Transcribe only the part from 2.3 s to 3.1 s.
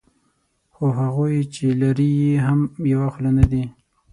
هم یوه